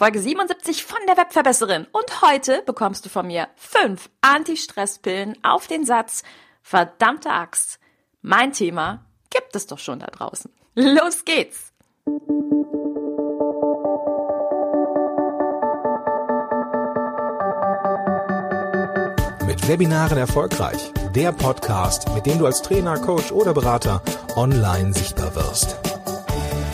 [0.00, 1.86] Folge 77 von der Webverbesserin.
[1.92, 6.22] Und heute bekommst du von mir fünf Anti-Stress-Pillen auf den Satz,
[6.62, 7.78] verdammte Axt,
[8.22, 10.50] mein Thema gibt es doch schon da draußen.
[10.74, 11.74] Los geht's!
[19.46, 20.94] Mit Webinaren erfolgreich.
[21.14, 24.00] Der Podcast, mit dem du als Trainer, Coach oder Berater
[24.34, 25.89] online sichtbar wirst.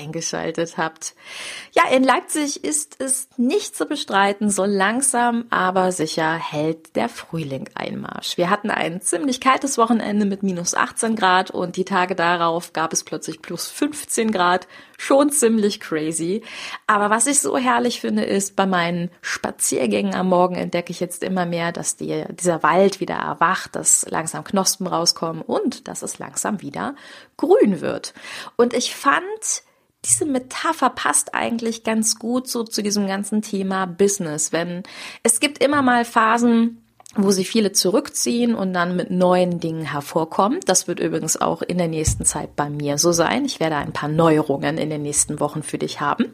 [0.00, 1.14] eingeschaltet habt.
[1.72, 7.68] Ja, in Leipzig ist es nicht zu bestreiten, so langsam aber sicher hält der Frühling
[7.74, 8.36] Einmarsch.
[8.36, 12.92] Wir hatten ein ziemlich kaltes Wochenende mit minus 18 Grad und die Tage darauf gab
[12.92, 14.66] es plötzlich plus 15 Grad.
[14.98, 16.42] Schon ziemlich crazy.
[16.86, 21.24] Aber was ich so herrlich finde, ist, bei meinen Spaziergängen am Morgen entdecke ich jetzt
[21.24, 26.18] immer mehr, dass die, dieser Wald wieder erwacht, dass langsam Knospen rauskommen und dass es
[26.18, 26.94] langsam wieder
[27.38, 28.12] grün wird.
[28.56, 29.24] Und ich fand,
[30.04, 34.52] diese Metapher passt eigentlich ganz gut so zu diesem ganzen Thema Business.
[34.52, 34.82] Wenn
[35.22, 36.82] es gibt immer mal Phasen,
[37.16, 40.60] wo sich viele zurückziehen und dann mit neuen Dingen hervorkommen.
[40.64, 43.44] Das wird übrigens auch in der nächsten Zeit bei mir so sein.
[43.44, 46.26] Ich werde ein paar Neuerungen in den nächsten Wochen für dich haben.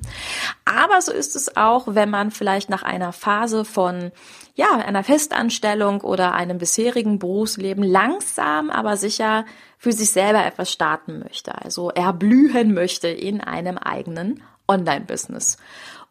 [0.67, 4.13] Aber so ist es auch, wenn man vielleicht nach einer Phase von
[4.55, 9.47] ja, einer Festanstellung oder einem bisherigen Berufsleben langsam, aber sicher
[9.79, 11.55] für sich selber etwas starten möchte.
[11.55, 15.59] Also erblühen möchte in einem eigenen Online-Business.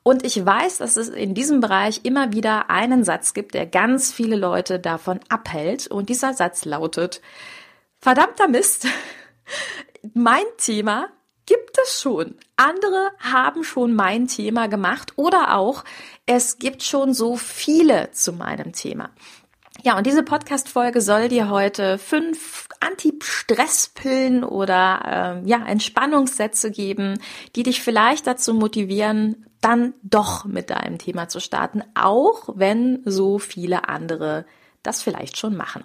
[0.03, 4.13] Und ich weiß, dass es in diesem Bereich immer wieder einen Satz gibt, der ganz
[4.13, 5.87] viele Leute davon abhält.
[5.87, 7.21] Und dieser Satz lautet,
[7.99, 8.87] verdammter Mist,
[10.13, 11.07] mein Thema
[11.47, 12.35] gibt es schon.
[12.55, 15.83] Andere haben schon mein Thema gemacht oder auch
[16.25, 19.09] es gibt schon so viele zu meinem Thema.
[19.83, 27.19] Ja, und diese Podcast-Folge soll dir heute fünf Anti-Stress-Pillen oder äh, ja, Entspannungssätze geben,
[27.55, 33.39] die dich vielleicht dazu motivieren, dann doch mit deinem Thema zu starten, auch wenn so
[33.39, 34.45] viele andere
[34.83, 35.83] das vielleicht schon machen.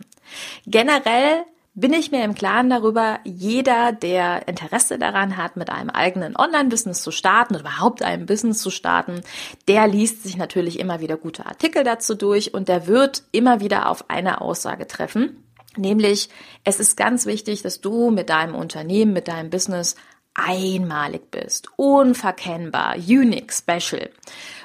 [0.66, 1.44] Generell
[1.80, 7.02] bin ich mir im Klaren darüber, jeder, der Interesse daran hat, mit einem eigenen Online-Business
[7.02, 9.22] zu starten oder überhaupt ein Business zu starten,
[9.66, 13.88] der liest sich natürlich immer wieder gute Artikel dazu durch und der wird immer wieder
[13.88, 15.44] auf eine Aussage treffen.
[15.76, 16.28] Nämlich,
[16.64, 19.96] es ist ganz wichtig, dass du mit deinem Unternehmen, mit deinem Business
[20.34, 24.10] einmalig bist, unverkennbar, unique, special.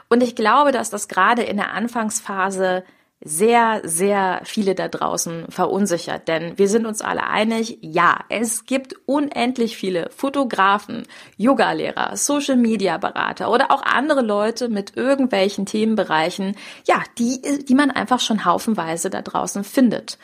[0.09, 2.83] Und ich glaube, dass das gerade in der Anfangsphase
[3.27, 6.27] sehr, sehr viele da draußen verunsichert.
[6.27, 12.99] Denn wir sind uns alle einig, ja, es gibt unendlich viele Fotografen, Yogalehrer, Social Media
[12.99, 19.09] Berater oder auch andere Leute mit irgendwelchen Themenbereichen, ja, die, die man einfach schon haufenweise
[19.09, 20.19] da draußen findet.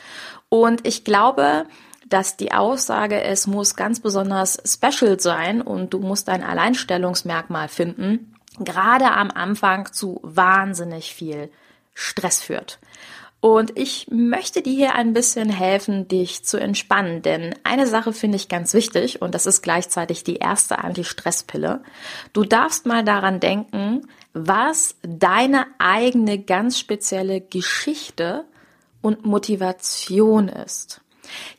[0.50, 1.66] Und ich glaube,
[2.08, 8.36] dass die Aussage, es muss ganz besonders special sein und du musst dein Alleinstellungsmerkmal finden,
[8.60, 11.50] gerade am Anfang zu wahnsinnig viel
[12.02, 12.80] Stress führt.
[13.42, 18.36] Und ich möchte dir hier ein bisschen helfen, dich zu entspannen, denn eine Sache finde
[18.36, 21.82] ich ganz wichtig und das ist gleichzeitig die erste Anti-Stress-Pille.
[22.34, 28.46] Du darfst mal daran denken, was deine eigene ganz spezielle Geschichte
[29.02, 31.02] und Motivation ist.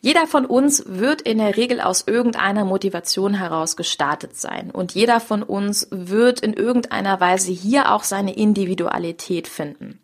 [0.01, 5.19] Jeder von uns wird in der Regel aus irgendeiner Motivation heraus gestartet sein und jeder
[5.19, 9.99] von uns wird in irgendeiner Weise hier auch seine Individualität finden.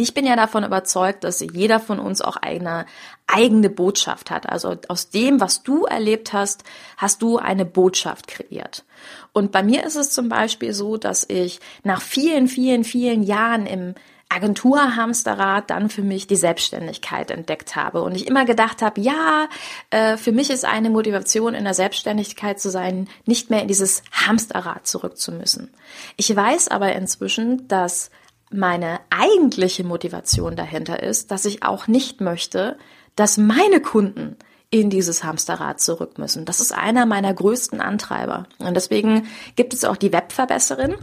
[0.00, 2.86] Ich bin ja davon überzeugt, dass jeder von uns auch eine
[3.26, 4.48] eigene Botschaft hat.
[4.48, 6.64] Also aus dem, was du erlebt hast,
[6.96, 8.86] hast du eine Botschaft kreiert.
[9.34, 13.66] Und bei mir ist es zum Beispiel so, dass ich nach vielen, vielen, vielen Jahren
[13.66, 13.94] im
[14.30, 19.48] Agenturhamsterrad dann für mich die Selbstständigkeit entdeckt habe und ich immer gedacht habe, ja,
[19.90, 24.02] äh, für mich ist eine Motivation in der Selbstständigkeit zu sein, nicht mehr in dieses
[24.12, 25.74] Hamsterrad zurück zu müssen.
[26.16, 28.10] Ich weiß aber inzwischen, dass
[28.50, 32.76] meine eigentliche Motivation dahinter ist, dass ich auch nicht möchte,
[33.14, 34.36] dass meine Kunden
[34.70, 36.44] in dieses Hamsterrad zurück müssen.
[36.44, 38.46] Das ist einer meiner größten Antreiber.
[38.58, 39.26] Und deswegen
[39.56, 40.94] gibt es auch die Webverbesserin.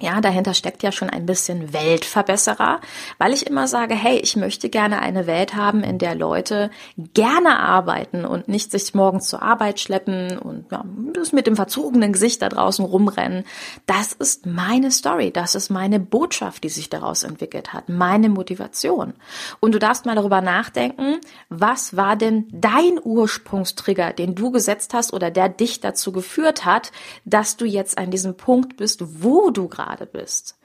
[0.00, 2.80] Ja, dahinter steckt ja schon ein bisschen Weltverbesserer,
[3.18, 7.60] weil ich immer sage, hey, ich möchte gerne eine Welt haben, in der Leute gerne
[7.60, 10.84] arbeiten und nicht sich morgens zur Arbeit schleppen und ja,
[11.30, 13.44] mit dem verzogenen Gesicht da draußen rumrennen.
[13.86, 19.14] Das ist meine Story, das ist meine Botschaft, die sich daraus entwickelt hat, meine Motivation.
[19.60, 21.20] Und du darfst mal darüber nachdenken,
[21.50, 26.90] was war denn dein Ursprungstrigger, den du gesetzt hast oder der dich dazu geführt hat,
[27.24, 30.56] dass du jetzt an diesem Punkt bist, wo du gerade gerade bist.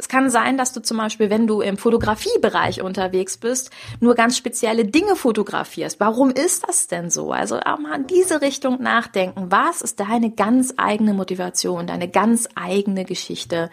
[0.00, 4.36] Es kann sein, dass du zum Beispiel, wenn du im Fotografiebereich unterwegs bist, nur ganz
[4.36, 5.98] spezielle Dinge fotografierst.
[5.98, 7.32] Warum ist das denn so?
[7.32, 9.50] Also auch mal in diese Richtung nachdenken.
[9.50, 13.70] Was ist deine ganz eigene Motivation, deine ganz eigene Geschichte,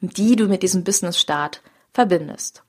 [0.00, 1.62] die du mit diesem Business-Start
[1.92, 2.64] verbindest?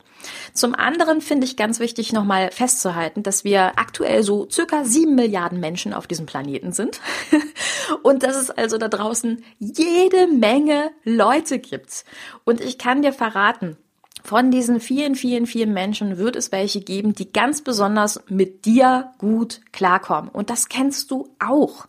[0.54, 5.60] Zum anderen finde ich ganz wichtig nochmal festzuhalten, dass wir aktuell so circa sieben Milliarden
[5.60, 7.00] Menschen auf diesem Planeten sind
[8.04, 12.06] und dass es also da draußen jede Menge Leute gibt.
[12.44, 13.78] Und ich kann dir verraten,
[14.24, 19.12] von diesen vielen, vielen, vielen Menschen wird es welche geben, die ganz besonders mit dir
[19.18, 20.30] gut klarkommen.
[20.30, 21.88] Und das kennst du auch.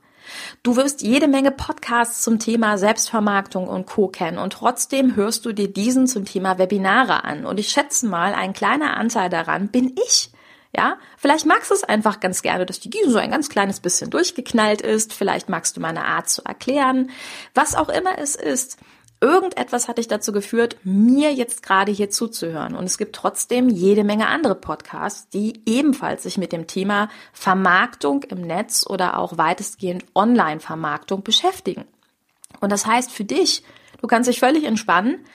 [0.63, 4.09] Du wirst jede Menge Podcasts zum Thema Selbstvermarktung und Co.
[4.09, 7.47] kennen und trotzdem hörst du dir diesen zum Thema Webinare an.
[7.47, 10.31] Und ich schätze mal, ein kleiner Anteil daran bin ich.
[10.77, 13.81] Ja, vielleicht magst du es einfach ganz gerne, dass die Gieße so ein ganz kleines
[13.81, 15.13] bisschen durchgeknallt ist.
[15.13, 17.11] Vielleicht magst du meine Art zu erklären.
[17.55, 18.79] Was auch immer es ist.
[19.23, 22.75] Irgendetwas hat dich dazu geführt, mir jetzt gerade hier zuzuhören.
[22.75, 28.23] Und es gibt trotzdem jede Menge andere Podcasts, die ebenfalls sich mit dem Thema Vermarktung
[28.25, 31.85] im Netz oder auch weitestgehend Online-Vermarktung beschäftigen.
[32.61, 33.63] Und das heißt für dich,
[34.01, 35.27] du kannst dich völlig entspannen.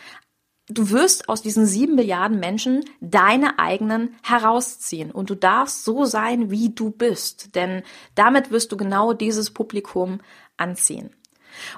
[0.68, 6.50] Du wirst aus diesen sieben Milliarden Menschen deine eigenen herausziehen und du darfst so sein,
[6.50, 7.84] wie du bist, denn
[8.16, 10.22] damit wirst du genau dieses Publikum
[10.58, 11.12] anziehen.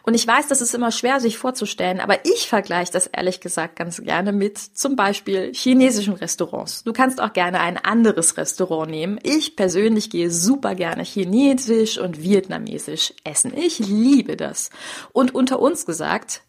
[0.03, 3.75] Und ich weiß, das ist immer schwer, sich vorzustellen, aber ich vergleiche das ehrlich gesagt
[3.75, 6.83] ganz gerne mit zum Beispiel chinesischen Restaurants.
[6.83, 9.19] Du kannst auch gerne ein anderes Restaurant nehmen.
[9.23, 13.53] Ich persönlich gehe super gerne chinesisch und vietnamesisch essen.
[13.55, 14.69] Ich liebe das.
[15.13, 16.41] Und unter uns gesagt,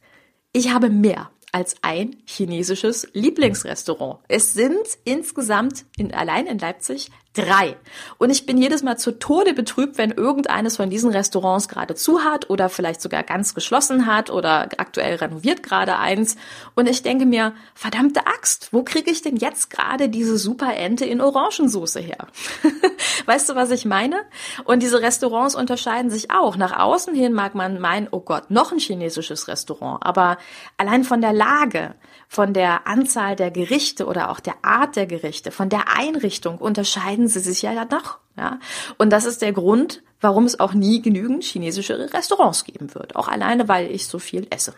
[0.53, 4.21] ich habe mehr als ein chinesisches Lieblingsrestaurant.
[4.29, 7.77] Es sind insgesamt in, allein in Leipzig drei.
[8.19, 12.25] Und ich bin jedes Mal zu Tode betrübt, wenn irgendeines von diesen Restaurants gerade zu
[12.25, 16.37] hat oder vielleicht sogar ganz geschlossen hat oder aktuell renoviert gerade eins.
[16.75, 21.05] Und ich denke mir, verdammte Axt, wo kriege ich denn jetzt gerade diese super Ente
[21.05, 22.27] in Orangensoße her?
[23.27, 24.17] weißt du, was ich meine?
[24.65, 26.57] Und diese Restaurants unterscheiden sich auch.
[26.57, 30.05] Nach außen hin mag man meinen, oh Gott, noch ein chinesisches Restaurant.
[30.05, 30.39] Aber
[30.77, 31.95] allein von der Lage,
[32.29, 37.18] von der Anzahl der Gerichte oder auch der Art der Gerichte, von der Einrichtung unterscheiden
[37.27, 38.19] sie sich ja doch.
[38.37, 38.61] Ja?
[38.99, 43.17] Und das ist der Grund, warum es auch nie genügend chinesische Restaurants geben wird.
[43.17, 44.75] Auch alleine, weil ich so viel esse.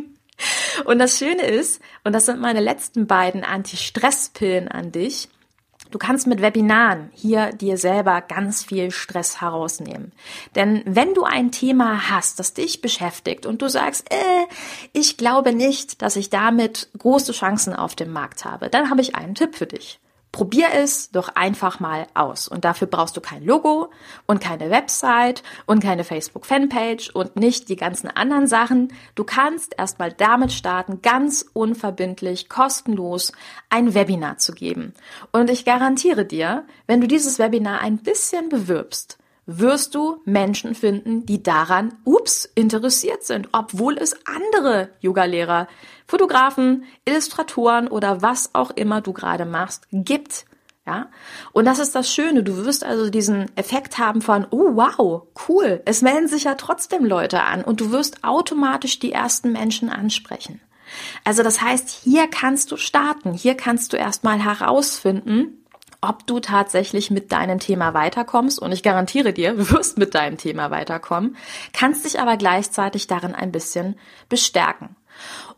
[0.84, 5.28] und das Schöne ist, und das sind meine letzten beiden Anti-Stress-Pillen an dich,
[5.90, 10.12] Du kannst mit Webinaren hier dir selber ganz viel Stress herausnehmen.
[10.54, 14.46] Denn wenn du ein Thema hast, das dich beschäftigt und du sagst, äh,
[14.92, 19.16] ich glaube nicht, dass ich damit große Chancen auf dem Markt habe, dann habe ich
[19.16, 19.98] einen Tipp für dich.
[20.32, 22.46] Probier es doch einfach mal aus.
[22.46, 23.90] Und dafür brauchst du kein Logo
[24.26, 28.92] und keine Website und keine Facebook-Fanpage und nicht die ganzen anderen Sachen.
[29.16, 33.32] Du kannst erstmal damit starten, ganz unverbindlich, kostenlos
[33.70, 34.94] ein Webinar zu geben.
[35.32, 39.19] Und ich garantiere dir, wenn du dieses Webinar ein bisschen bewirbst,
[39.58, 45.68] wirst du Menschen finden, die daran, ups, interessiert sind, obwohl es andere Yoga-Lehrer,
[46.06, 50.44] Fotografen, Illustratoren oder was auch immer du gerade machst, gibt.
[50.86, 51.10] Ja,
[51.52, 52.42] und das ist das Schöne.
[52.42, 55.82] Du wirst also diesen Effekt haben von, oh wow, cool.
[55.84, 60.60] Es melden sich ja trotzdem Leute an und du wirst automatisch die ersten Menschen ansprechen.
[61.24, 63.34] Also das heißt, hier kannst du starten.
[63.34, 65.59] Hier kannst du erstmal herausfinden,
[66.00, 68.58] ob du tatsächlich mit deinem Thema weiterkommst.
[68.58, 71.36] Und ich garantiere dir, du wirst mit deinem Thema weiterkommen,
[71.72, 73.96] kannst dich aber gleichzeitig darin ein bisschen
[74.28, 74.96] bestärken.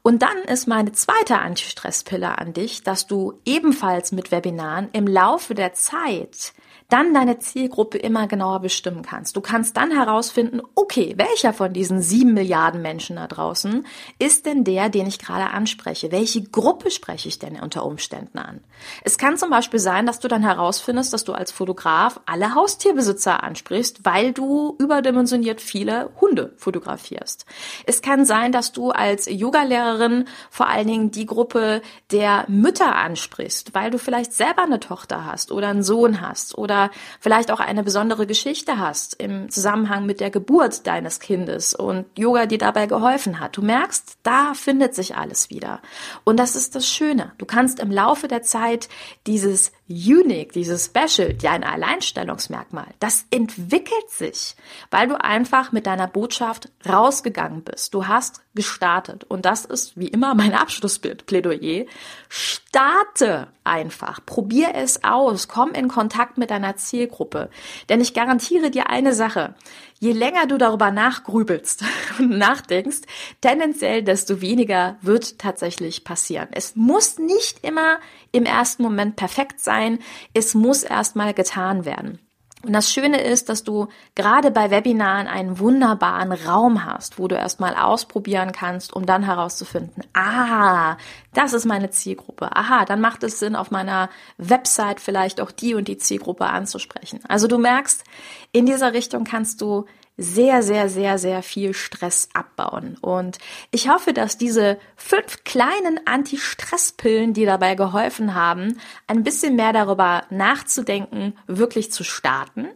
[0.02, 5.54] Und dann ist meine zweite Antistresspille an dich, dass du ebenfalls mit Webinaren im Laufe
[5.54, 6.52] der Zeit
[6.92, 9.36] dann deine Zielgruppe immer genauer bestimmen kannst.
[9.36, 13.86] Du kannst dann herausfinden, okay, welcher von diesen sieben Milliarden Menschen da draußen
[14.18, 16.12] ist denn der, den ich gerade anspreche?
[16.12, 18.60] Welche Gruppe spreche ich denn unter Umständen an?
[19.04, 23.42] Es kann zum Beispiel sein, dass du dann herausfindest, dass du als Fotograf alle Haustierbesitzer
[23.42, 27.46] ansprichst, weil du überdimensioniert viele Hunde fotografierst.
[27.86, 31.80] Es kann sein, dass du als Yogalehrerin vor allen Dingen die Gruppe
[32.10, 36.81] der Mütter ansprichst, weil du vielleicht selber eine Tochter hast oder einen Sohn hast oder
[36.82, 42.06] oder vielleicht auch eine besondere Geschichte hast im Zusammenhang mit der Geburt deines Kindes und
[42.18, 43.56] Yoga dir dabei geholfen hat.
[43.56, 45.80] Du merkst, da findet sich alles wieder.
[46.24, 47.32] Und das ist das Schöne.
[47.38, 48.88] Du kannst im Laufe der Zeit
[49.26, 54.56] dieses Unique, dieses Special, ja ein Alleinstellungsmerkmal, das entwickelt sich,
[54.90, 57.94] weil du einfach mit deiner Botschaft rausgegangen bist.
[57.94, 59.24] Du hast gestartet.
[59.24, 61.86] Und das ist wie immer mein Abschlussplädoyer.
[62.28, 64.24] Starte einfach.
[64.24, 65.48] Probier es aus.
[65.48, 67.50] Komm in Kontakt mit deiner Zielgruppe.
[67.88, 69.54] Denn ich garantiere dir eine Sache.
[70.02, 71.84] Je länger du darüber nachgrübelst
[72.18, 73.02] und nachdenkst,
[73.40, 76.48] tendenziell, desto weniger wird tatsächlich passieren.
[76.50, 78.00] Es muss nicht immer
[78.32, 80.00] im ersten Moment perfekt sein.
[80.34, 82.18] Es muss erstmal getan werden.
[82.64, 87.34] Und das Schöne ist, dass du gerade bei Webinaren einen wunderbaren Raum hast, wo du
[87.34, 90.96] erstmal ausprobieren kannst, um dann herauszufinden, ah,
[91.34, 92.54] das ist meine Zielgruppe.
[92.54, 97.20] Aha, dann macht es Sinn, auf meiner Website vielleicht auch die und die Zielgruppe anzusprechen.
[97.26, 98.04] Also du merkst,
[98.52, 102.98] in dieser Richtung kannst du sehr, sehr, sehr, sehr viel Stress abbauen.
[103.00, 103.38] Und
[103.70, 110.24] ich hoffe, dass diese fünf kleinen Anti-Stress-Pillen, die dabei geholfen haben, ein bisschen mehr darüber
[110.30, 112.68] nachzudenken, wirklich zu starten.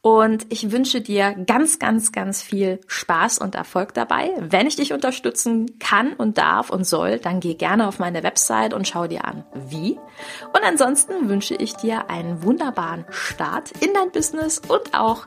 [0.00, 4.32] Und ich wünsche dir ganz, ganz, ganz viel Spaß und Erfolg dabei.
[4.38, 8.74] Wenn ich dich unterstützen kann und darf und soll, dann geh gerne auf meine Website
[8.74, 10.00] und schau dir an, wie.
[10.52, 15.26] Und ansonsten wünsche ich dir einen wunderbaren Start in dein Business und auch